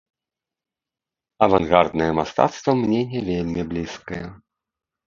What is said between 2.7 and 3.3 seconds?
мне не